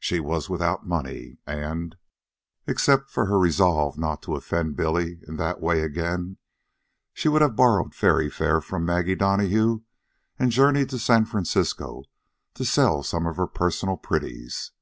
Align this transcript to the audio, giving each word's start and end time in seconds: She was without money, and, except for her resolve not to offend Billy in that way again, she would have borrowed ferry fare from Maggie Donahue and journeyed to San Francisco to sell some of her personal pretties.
She 0.00 0.18
was 0.18 0.50
without 0.50 0.88
money, 0.88 1.38
and, 1.46 1.96
except 2.66 3.10
for 3.10 3.26
her 3.26 3.38
resolve 3.38 3.96
not 3.96 4.22
to 4.22 4.34
offend 4.34 4.74
Billy 4.74 5.20
in 5.28 5.36
that 5.36 5.60
way 5.60 5.82
again, 5.82 6.38
she 7.14 7.28
would 7.28 7.42
have 7.42 7.54
borrowed 7.54 7.94
ferry 7.94 8.28
fare 8.28 8.60
from 8.60 8.84
Maggie 8.84 9.14
Donahue 9.14 9.82
and 10.36 10.50
journeyed 10.50 10.88
to 10.90 10.98
San 10.98 11.26
Francisco 11.26 12.02
to 12.54 12.64
sell 12.64 13.04
some 13.04 13.24
of 13.28 13.36
her 13.36 13.46
personal 13.46 13.96
pretties. 13.96 14.72